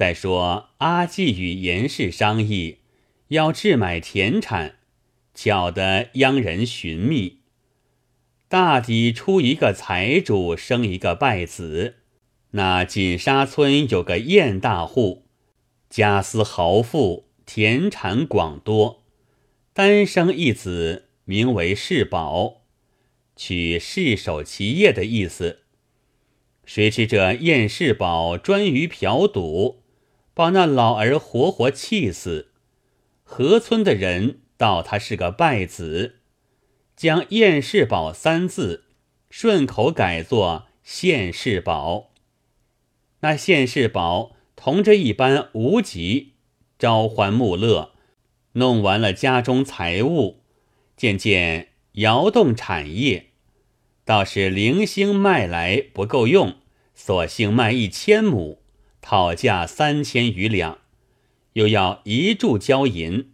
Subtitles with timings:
[0.00, 2.78] 再说阿季与严氏商议，
[3.28, 4.76] 要置买田产，
[5.34, 7.40] 巧得央人寻觅，
[8.48, 11.96] 大抵出一个财主，生一个败子。
[12.52, 15.26] 那锦沙村有个燕大户，
[15.90, 19.02] 家私豪富，田产广多，
[19.74, 22.62] 单生一子，名为世宝，
[23.36, 25.58] 取世守其业的意思。
[26.64, 29.79] 谁知这燕世宝专于嫖赌。
[30.40, 32.48] 把那老儿活活气死，
[33.24, 36.20] 河村的人道他是个败子，
[36.96, 38.84] 将燕世宝三字
[39.28, 42.12] 顺口改作现世宝。
[43.20, 46.32] 那现世宝同着一般无极，
[46.78, 47.92] 朝欢暮乐，
[48.52, 50.40] 弄完了家中财物，
[50.96, 53.26] 渐渐摇动产业，
[54.06, 56.56] 倒是零星卖来不够用，
[56.94, 58.59] 索性卖一千亩。
[59.00, 60.78] 讨价三千余两，
[61.54, 63.32] 又要一注交银。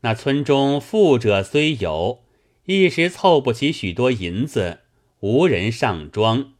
[0.00, 2.24] 那村中富者虽有，
[2.64, 4.80] 一时凑不起许多银子，
[5.20, 6.54] 无人上庄。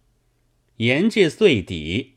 [0.76, 2.14] 延至岁底，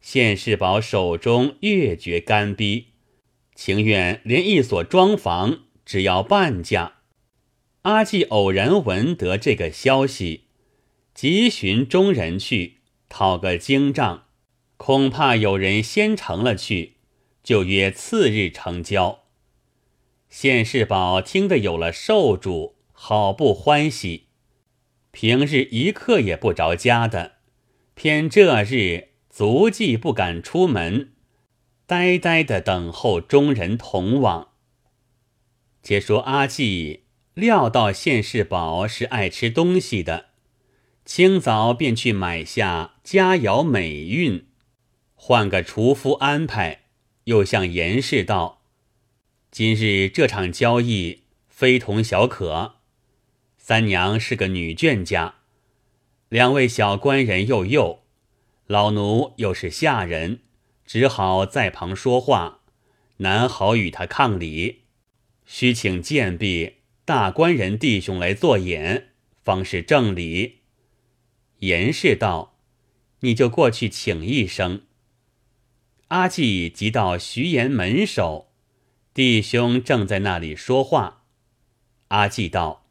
[0.00, 2.88] 县世宝手中越觉干逼，
[3.54, 6.94] 情愿连一所庄房只要半价。
[7.82, 10.44] 阿济偶然闻得这个消息，
[11.12, 14.24] 急寻中人去讨个经账。
[14.76, 16.94] 恐怕有人先成了去，
[17.42, 19.20] 就约次日成交。
[20.28, 24.26] 县世宝听得有了寿主，好不欢喜。
[25.12, 27.36] 平日一刻也不着家的，
[27.94, 31.12] 偏这日足迹不敢出门，
[31.86, 34.48] 呆呆的等候中人同往。
[35.84, 40.30] 且说阿济料到县世宝是爱吃东西的，
[41.04, 44.46] 清早便去买下佳肴美韵。
[45.26, 46.82] 换个厨夫安排，
[47.24, 48.60] 又向严氏道
[49.50, 52.74] ：“今日这场交易非同小可。
[53.56, 55.36] 三娘是个女眷家，
[56.28, 58.00] 两位小官人又幼，
[58.66, 60.40] 老奴又是下人，
[60.84, 62.60] 只好在旁说话，
[63.16, 64.82] 难好与他抗礼。
[65.46, 66.74] 须请贱婢
[67.06, 69.12] 大官人弟兄来做眼，
[69.42, 70.58] 方是正理。”
[71.60, 72.58] 严氏道
[73.20, 74.82] ：“你就过去请一声。”
[76.14, 78.46] 阿季即到徐岩门首，
[79.12, 81.24] 弟兄正在那里说话。
[82.06, 82.86] 阿季道：“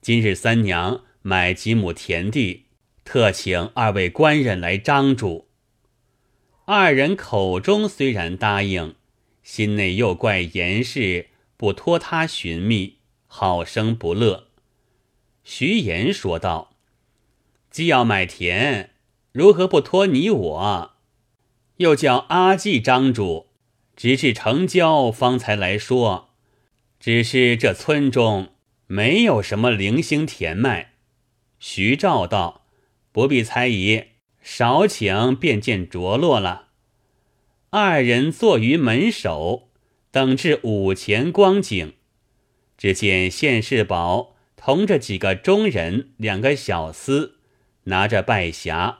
[0.00, 2.66] 今日三娘买几亩田地，
[3.04, 5.48] 特请二位官人来张主。”
[6.66, 8.94] 二人口中虽然答应，
[9.42, 14.46] 心内又怪严氏不托他寻觅，好生不乐。
[15.42, 16.76] 徐岩说道
[17.68, 18.90] ：“既要买田，
[19.32, 20.92] 如何不托你我？”
[21.78, 23.48] 又叫阿济张主，
[23.96, 26.30] 直至成交方才来说。
[27.00, 28.48] 只是这村中
[28.86, 30.94] 没有什么零星田卖。
[31.60, 32.66] 徐照道
[33.12, 34.04] ：“不必猜疑，
[34.40, 36.68] 少请便见着落了。”
[37.70, 39.68] 二人坐于门首，
[40.10, 41.94] 等至午前光景，
[42.76, 47.32] 只见县世宝同着几个中人、两个小厮，
[47.84, 48.96] 拿着拜匣。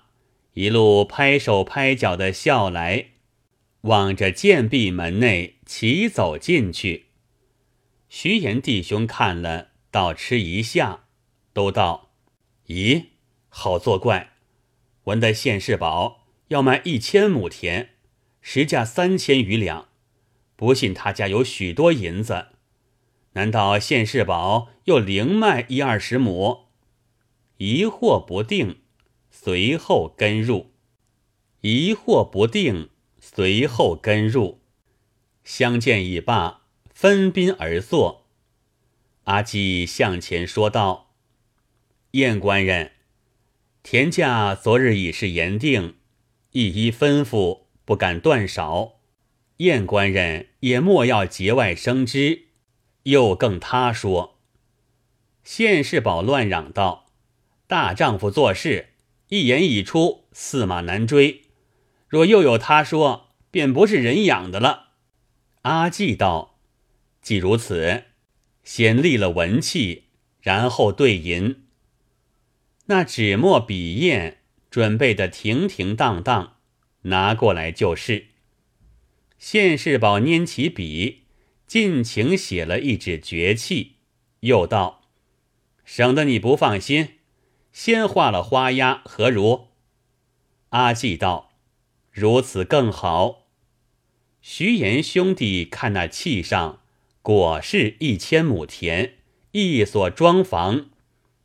[0.59, 3.11] 一路拍手拍脚的笑来，
[3.83, 7.11] 望着剑壁门内齐走进去。
[8.09, 11.05] 徐岩弟兄看了，倒吃一下，
[11.53, 12.11] 都道
[12.67, 13.05] ：“咦，
[13.49, 14.33] 好作怪！
[15.05, 17.91] 闻得县世宝要卖一千亩田，
[18.41, 19.87] 实价三千余两，
[20.57, 22.49] 不信他家有许多银子。
[23.35, 26.65] 难道县世宝又零卖一二十亩？
[27.59, 28.81] 疑惑不定。”
[29.41, 30.72] 随后跟入，
[31.60, 32.91] 疑惑不定，
[33.21, 34.60] 随后跟入，
[35.44, 36.62] 相见已罢，
[36.93, 38.27] 分宾而坐。
[39.25, 41.15] 阿基向前说道
[42.19, 42.91] ：“燕官人，
[43.84, 45.94] 田价昨日已是言定，
[46.50, 48.94] 一一吩咐，不敢断少。
[49.59, 52.47] 燕官人也莫要节外生枝。”
[53.04, 54.41] 又更他说，
[55.45, 57.07] 县世宝乱嚷道
[57.68, 58.95] ：“大丈夫做事。”
[59.28, 61.42] 一言已出，驷马难追。
[62.09, 64.89] 若又有他说，便不是人养的了。
[65.63, 66.59] 阿季道
[67.21, 68.04] ：“既如此，
[68.65, 70.04] 先立了文契，
[70.41, 71.65] 然后对银。
[72.86, 74.39] 那纸墨笔砚
[74.71, 76.57] 准备的停停当当，
[77.03, 78.28] 拿过来就是。”
[79.39, 81.25] 县世宝拈起笔，
[81.66, 83.97] 尽情写了一纸绝契，
[84.41, 85.03] 又道
[85.84, 87.10] ：“省得你不放心。”
[87.78, 89.69] 先画了花押，何如？
[90.71, 91.53] 阿季道
[92.10, 93.47] ：“如此更好。”
[94.42, 96.80] 徐延兄弟看那契上，
[97.22, 99.19] 果是一千亩田，
[99.53, 100.91] 一所庄房，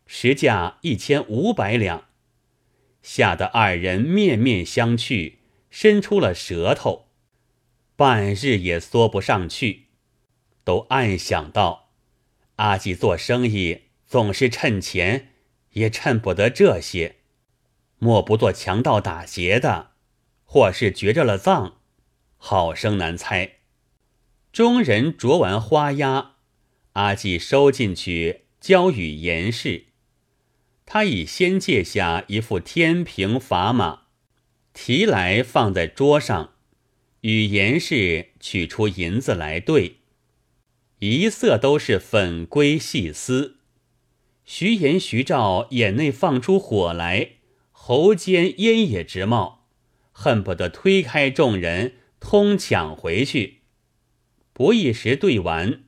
[0.07, 2.05] 实价一千五百两，
[3.03, 5.33] 吓得二人面面相觑，
[5.69, 7.05] 伸出了舌头，
[7.95, 9.83] 半日也缩不上去，
[10.63, 11.89] 都暗想到：
[12.55, 15.32] 阿季做生意总是趁钱，
[15.73, 17.17] 也趁不得这些，
[17.99, 19.91] 莫不做强盗打劫的，
[20.43, 21.77] 或是绝着了葬。
[22.37, 23.57] 好生难猜。
[24.51, 26.33] 众人啄完花鸭，
[26.93, 29.85] 阿季收进去，交与严氏。
[30.85, 34.01] 他已先借下一副天平砝码，
[34.73, 36.53] 提来放在桌上，
[37.21, 39.97] 与严氏取出银子来对，
[40.99, 43.59] 一色都是粉龟细丝。
[44.45, 47.31] 徐延、徐兆眼内放出火来，
[47.71, 49.65] 喉间烟也直冒，
[50.11, 51.95] 恨不得推开众人。
[52.25, 53.63] 通抢回去，
[54.53, 55.83] 不一时对完，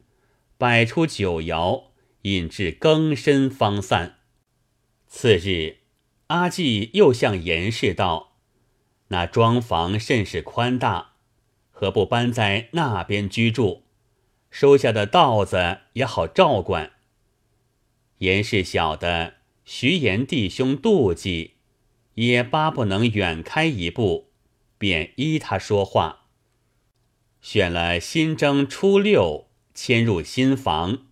[0.57, 1.85] 摆出酒肴，
[2.23, 4.17] 引至更深方散。
[5.07, 5.77] 次日，
[6.27, 8.33] 阿季又向严氏道
[9.07, 11.13] ：“那庄房甚是宽大，
[11.71, 13.83] 何不搬在那边居住？
[14.51, 16.91] 收下的稻子也好照管。”
[18.19, 19.35] 严氏晓得
[19.65, 21.55] 徐延弟兄妒忌，
[22.13, 24.29] 也巴不能远开一步，
[24.77, 26.27] 便依他说话。
[27.41, 31.07] 选了新正初六，迁入新房。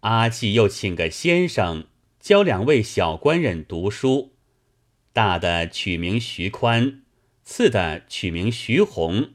[0.00, 1.86] 阿季又请个先生
[2.20, 4.32] 教两位小官人读书，
[5.12, 7.02] 大的取名徐宽，
[7.42, 9.30] 次的取名徐宏。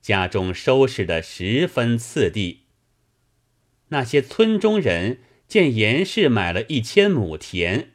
[0.00, 2.64] 家中收拾的十分次第。
[3.88, 7.92] 那些村中人见严氏买了一千亩田，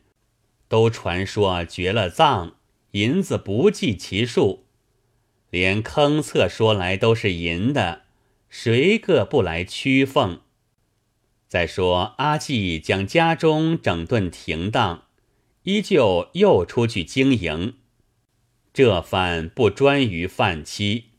[0.67, 2.55] 都传说绝了葬，
[2.91, 4.65] 银子不计其数。
[5.51, 8.01] 连坑侧说来都是银的，
[8.49, 10.41] 谁个不来屈奉？
[11.47, 15.03] 再说阿季将家中整顿停当，
[15.61, 17.75] 依旧又出去经营。
[18.73, 21.09] 这番不专于饭期，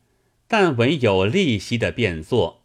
[0.48, 2.62] 但闻有利息的便做。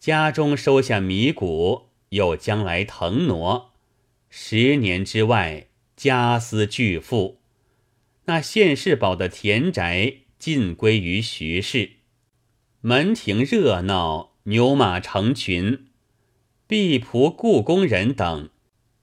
[0.00, 3.72] 家中收下米谷，又将来腾挪，
[4.28, 5.66] 十年之外
[5.96, 7.40] 家私俱富。
[8.26, 10.18] 那县世宝的田宅。
[10.40, 11.96] 尽归于徐氏，
[12.80, 15.88] 门庭热闹，牛马成群，
[16.66, 18.48] 婢仆、故宫人等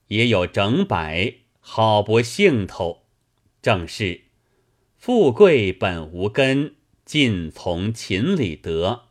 [0.08, 3.04] 也有整百，好不兴头。
[3.62, 4.22] 正是
[4.98, 6.74] 富贵本无根，
[7.06, 9.04] 尽从勤里得。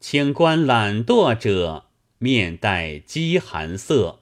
[0.00, 1.90] 清官懒惰者，
[2.22, 4.20] 面带饥寒色。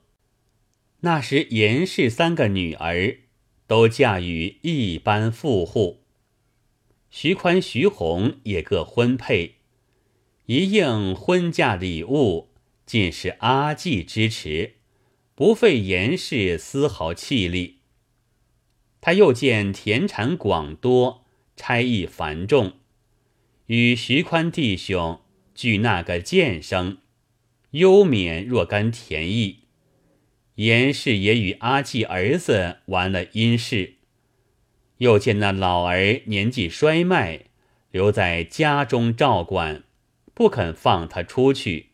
[1.00, 3.18] 那时严氏三个女儿
[3.66, 6.02] 都嫁与一般富户。
[7.10, 9.56] 徐宽、徐宏也各婚配，
[10.46, 12.48] 一应婚嫁礼物
[12.86, 14.76] 尽是阿季支持，
[15.34, 17.80] 不费严氏丝毫气力。
[19.02, 22.74] 他又见田产广多，差役繁重，
[23.66, 25.20] 与徐宽弟兄
[25.54, 26.98] 俱那个贱生，
[27.72, 29.60] 优免若干田役。
[30.56, 33.94] 严氏也与阿季儿子玩了阴事。
[34.98, 37.46] 又见那老儿年纪衰迈，
[37.90, 39.84] 留在家中照管，
[40.34, 41.92] 不肯放他出去，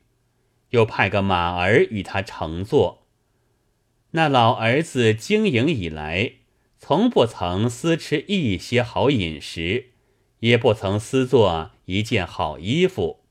[0.71, 3.06] 又派个马儿与他乘坐。
[4.11, 6.33] 那老儿子经营以来，
[6.78, 9.90] 从不曾私吃一些好饮食，
[10.40, 13.25] 也不曾私做一件好衣服。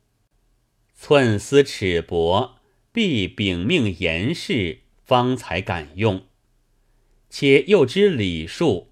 [1.07, 2.53] 寸丝尺帛，
[2.91, 6.23] 必禀命严氏，方才敢用。
[7.29, 8.89] 且又知礼数。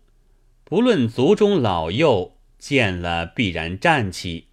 [0.64, 4.44] 不论族中老幼，见了必然站起；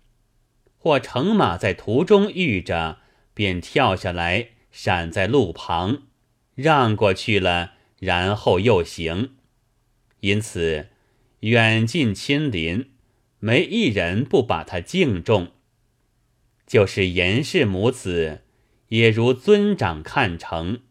[0.79, 3.01] 或乘马在途中遇着，
[3.35, 6.05] 便跳下来，闪在路旁，
[6.55, 9.35] 让过去了，然后又行。
[10.21, 10.89] 因此，
[11.41, 12.89] 远近亲邻，
[13.39, 15.49] 没一人不把他敬重。
[16.71, 18.43] 就是严氏母子，
[18.91, 20.83] 也如尊长看成。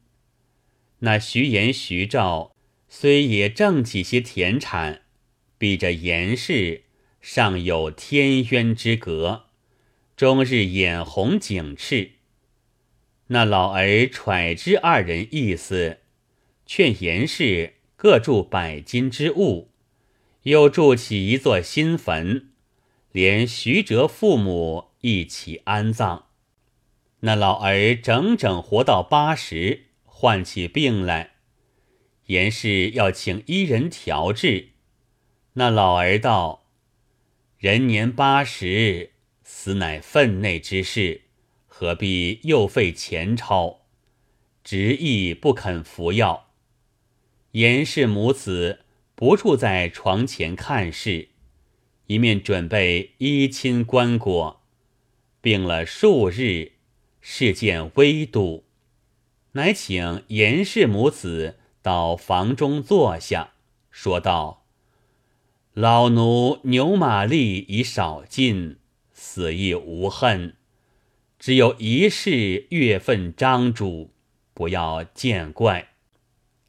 [1.00, 2.54] 那徐延、徐兆
[2.90, 5.04] 虽也挣起些田产。
[5.58, 6.84] 比着严氏
[7.22, 9.46] 尚有天渊之隔，
[10.18, 12.12] 终日眼红景赤。
[13.28, 16.00] 那老儿揣知二人意思，
[16.66, 19.70] 劝严氏各铸百金之物，
[20.44, 22.50] 又筑起一座新坟，
[23.14, 26.28] 连徐哲父母一起安葬。
[27.22, 31.32] 那老儿整整活到八十，患起病来，
[32.28, 34.70] 严氏要请医人调治。
[35.54, 36.68] 那老儿道
[37.60, 39.12] ：“人年八十，
[39.44, 41.24] 死乃分内之事，
[41.68, 43.82] 何必又费钱钞？
[44.64, 46.52] 执意不肯服药。
[47.52, 51.30] 严氏母子不住在床前看事，
[52.06, 54.59] 一面准备衣亲棺椁。
[55.42, 56.74] 病了数日，
[57.22, 58.66] 事件危度，
[59.54, 63.54] 乃请严氏母子到房中坐下，
[63.90, 64.66] 说道
[65.74, 68.78] ：“老奴牛马力已少尽。”
[69.22, 70.56] 死亦无恨，
[71.38, 74.14] 只有一事月份张主，
[74.54, 75.90] 不要见怪。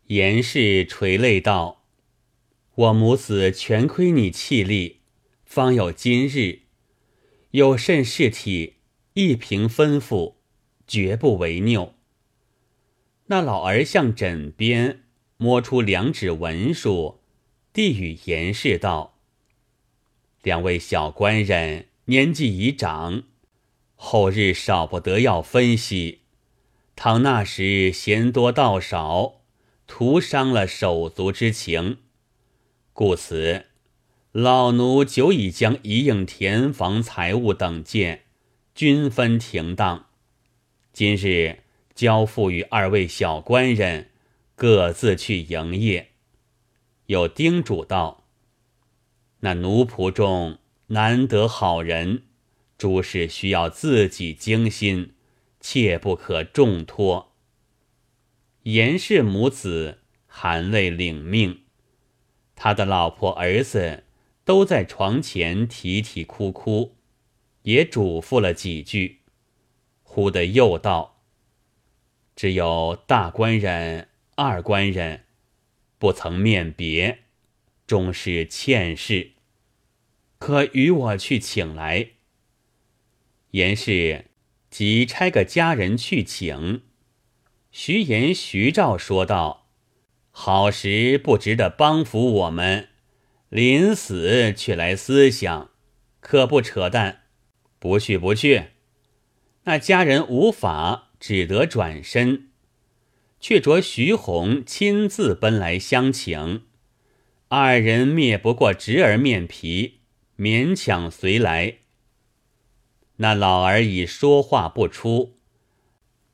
[0.06, 1.84] 严氏垂泪道
[2.74, 5.02] ：“我母子全亏你气力，
[5.44, 6.62] 方有今日。
[7.50, 8.76] 有甚事体，
[9.14, 10.34] 一凭吩咐，
[10.86, 11.94] 绝不违拗。”
[13.26, 15.04] 那老儿向枕边
[15.36, 17.20] 摸出两纸文书，
[17.72, 19.18] 递与严氏道
[20.42, 23.22] ：“两位小官人。”年纪已长，
[23.94, 26.22] 后日少不得要分析。
[26.96, 29.42] 倘那时嫌多道少，
[29.86, 31.98] 徒伤了手足之情。
[32.92, 33.66] 故此，
[34.32, 38.26] 老奴久已将一应田房财物等件
[38.76, 40.06] 均分停当，
[40.92, 41.64] 今日
[41.96, 44.10] 交付与二位小官人，
[44.54, 46.10] 各自去营业。
[47.06, 48.24] 有叮嘱道：
[49.40, 50.58] 那奴仆中。
[50.92, 52.24] 难得好人，
[52.76, 55.14] 诸事需要自己精心，
[55.60, 57.32] 切不可重托。
[58.64, 61.60] 严氏母子含泪领命，
[62.56, 64.02] 他的老婆儿子
[64.50, 66.96] 都在床前啼啼哭哭，
[67.62, 69.20] 也嘱咐了几句。
[70.02, 71.22] 忽的又道
[72.34, 75.26] ：“只有大官人、二官人
[76.00, 77.20] 不曾面别，
[77.86, 79.34] 终是欠事。”
[80.40, 82.08] 可与我去请来。
[83.52, 84.32] 严氏
[84.68, 86.82] 即差个家人去请。
[87.70, 89.68] 徐言、徐兆说道
[90.32, 92.88] ：“好时不值得帮扶我们，
[93.50, 95.70] 临死却来思想，
[96.20, 97.24] 可不扯淡。
[97.78, 98.68] 不去，不去。”
[99.64, 102.48] 那家人无法，只得转身，
[103.38, 106.62] 却着徐弘亲自奔来相请。
[107.48, 109.98] 二人灭不过侄儿面皮。
[110.38, 111.80] 勉强随来，
[113.16, 115.36] 那老儿已说话不出，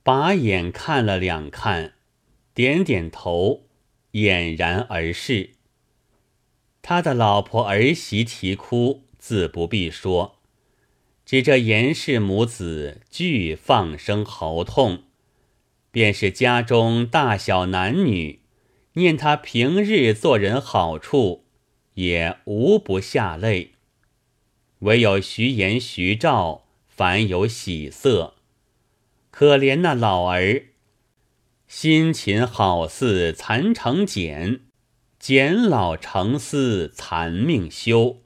[0.04, 1.94] 把眼看了两看，
[2.54, 3.66] 点点头，
[4.12, 5.55] 俨然而逝。
[6.88, 10.36] 他的老婆儿媳啼哭，自不必说，
[11.24, 15.02] 只这严氏母子俱放声嚎痛，
[15.90, 18.38] 便是家中大小男女，
[18.92, 21.46] 念他平日做人好处，
[21.94, 23.72] 也无不下泪。
[24.78, 28.34] 唯有徐言、徐兆凡有喜色，
[29.32, 30.66] 可怜那老儿，
[31.66, 34.60] 辛勤好似蚕成茧，
[35.26, 38.22] 减老成丝残命休，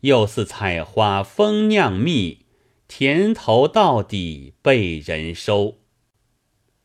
[0.00, 2.46] 又似采花蜂酿蜜，
[2.88, 5.80] 甜头到底被人收。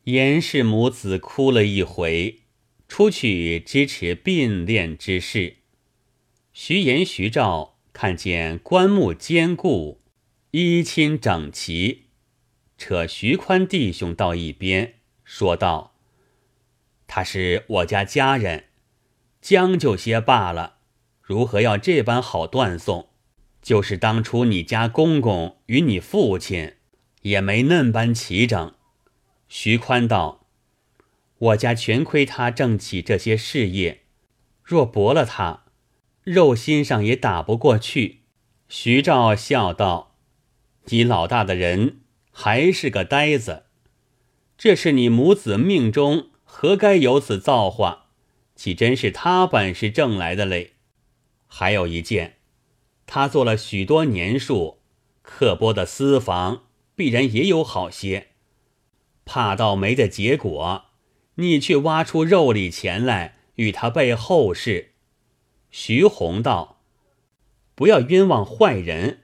[0.02, 2.42] 严氏母子哭了一回，
[2.88, 5.56] 出去支持并殓之事。
[6.52, 7.78] 徐言、徐照。
[7.94, 10.02] 看见棺木坚固，
[10.50, 12.08] 衣衾整齐，
[12.76, 15.94] 扯徐宽弟兄到一边，说道
[17.08, 18.64] ：“他是我家家人，
[19.44, 20.76] 将就些罢了，
[21.20, 23.10] 如何要这般好断送？
[23.60, 26.76] 就是当初你家公公与你父亲，
[27.20, 28.72] 也没嫩般齐整。”
[29.46, 30.46] 徐宽道
[31.36, 34.04] ：“我家全亏他正起这些事业，
[34.62, 35.64] 若驳了他。”
[36.24, 38.22] 肉心上也打不过去。
[38.70, 40.16] 徐兆笑道
[40.88, 42.00] ：“你老大的人
[42.32, 43.64] 还是个呆子，
[44.56, 48.03] 这是你母子命中何该有此造化？
[48.54, 50.72] 岂真是他本事挣来的嘞？
[51.46, 52.36] 还有一件，
[53.06, 54.78] 他做了许多年数，
[55.22, 58.28] 刻剥的私房必然也有好些，
[59.24, 60.84] 怕到没的结果，
[61.36, 64.92] 你却挖出肉里钱来与他备后事。”
[65.70, 66.80] 徐宏道
[67.74, 69.22] ：“不要冤枉坏人。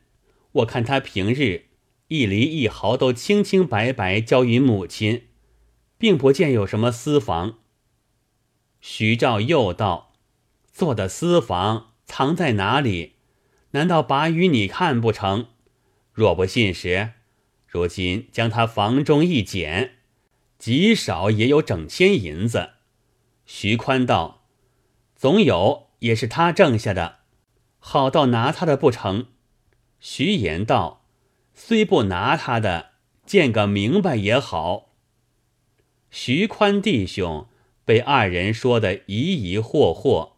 [0.52, 1.66] 我看他平日
[2.08, 5.28] 一厘一毫都清清白白交与母亲，
[5.96, 7.58] 并不见有什么私房。”
[8.80, 10.12] 徐照又道
[10.72, 13.16] ：“做的私房藏在哪里？
[13.72, 15.48] 难道把与你看不成？
[16.12, 17.12] 若不信时，
[17.66, 19.96] 如今将他房中一检，
[20.58, 22.70] 极少也有整千银子。”
[23.46, 24.44] 徐宽道
[25.14, 27.18] ：“总有。”也是他挣下的，
[27.78, 29.26] 好到拿他的不成。
[30.00, 31.04] 徐言道
[31.52, 32.92] ：“虽不拿他的，
[33.26, 34.94] 见个明白也好。
[36.10, 37.46] 徐宽弟兄
[37.90, 40.34] 被二人说的疑疑惑惑，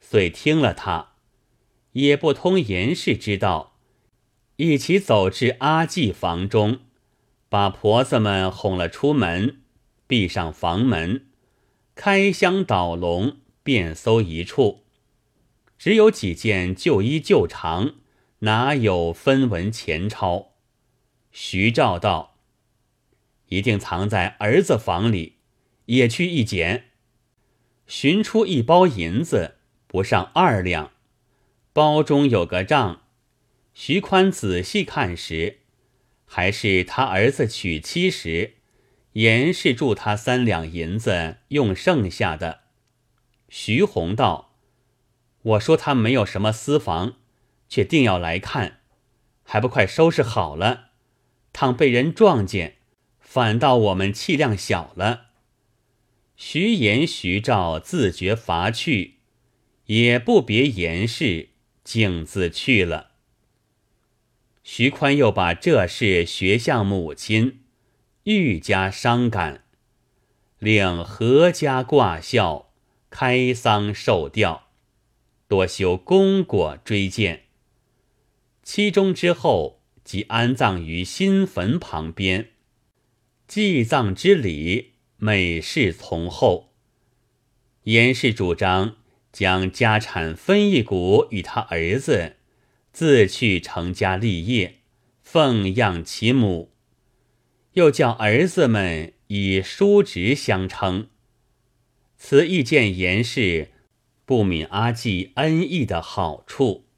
[0.00, 1.14] 遂听了他，
[1.94, 3.76] 也不通言氏之道，
[4.54, 6.78] 一起走至阿济房中，
[7.48, 9.62] 把婆子们哄了出门，
[10.06, 11.26] 闭上房门，
[11.96, 14.84] 开箱倒笼，便搜一处，
[15.76, 17.94] 只有几件旧衣旧裳，
[18.38, 20.52] 哪有分文钱钞？
[21.32, 22.36] 徐照道
[23.50, 25.38] ：“一定藏在儿子房里，
[25.86, 26.90] 也去一捡。
[27.86, 30.92] 寻出一包银子，不上二两，
[31.72, 33.02] 包中有个账。
[33.74, 35.58] 徐宽仔细看时，
[36.26, 38.54] 还是他儿子娶妻时，
[39.12, 42.60] 严氏助他三两银子用剩下的。”
[43.48, 44.54] 徐宏道
[45.42, 47.16] ：“我说他没有什么私房，
[47.68, 48.80] 却定要来看，
[49.42, 50.90] 还不快收拾好了。”
[51.52, 52.76] 倘被人撞见，
[53.20, 55.31] 反倒我们气量小了。
[56.44, 59.18] 徐言、徐照自觉乏去，
[59.86, 61.50] 也不别言事，
[61.84, 63.12] 径自去了。
[64.64, 67.60] 徐宽又把这事学向母亲，
[68.24, 69.62] 愈加伤感，
[70.58, 72.72] 令阖家挂孝，
[73.08, 74.66] 开丧受吊，
[75.46, 77.44] 多修功果追荐。
[78.64, 79.80] 期中之后。
[80.02, 82.50] 即安葬于新坟旁边，
[83.46, 84.91] 祭葬之礼，
[85.24, 86.72] 美事从后。
[87.84, 88.96] 严氏主张
[89.30, 92.38] 将家产分一股与他儿子，
[92.92, 94.80] 自去成家立业，
[95.22, 96.72] 奉养其母，
[97.74, 101.08] 又叫儿子们以叔侄相称。
[102.16, 103.70] 此意见严氏
[104.24, 106.88] 不泯阿季恩义的好处。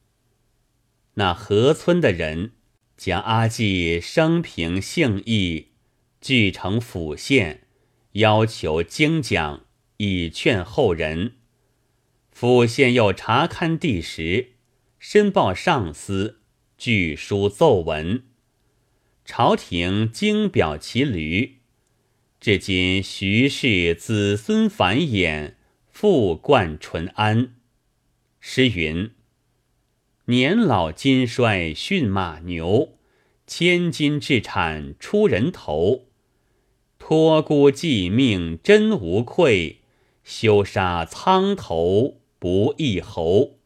[1.17, 2.53] 那河村的人。
[2.97, 5.73] 将阿季生平姓义
[6.21, 7.64] 具成府县，
[8.15, 9.65] 要求精讲，
[9.97, 11.33] 以劝后人。
[12.31, 14.53] 府县又查勘地实，
[15.01, 16.41] 申报上司，
[16.79, 18.23] 据书奏文。
[19.25, 21.59] 朝廷经表其驴，
[22.39, 25.55] 至今徐氏子孙繁衍，
[25.91, 27.55] 富冠淳安。
[28.39, 29.11] 诗云。
[30.27, 32.97] 年老金衰驯马牛，
[33.45, 36.07] 千金置产出人头。
[37.07, 39.81] 托孤寄命真无愧，
[40.23, 43.59] 休杀苍头不义侯。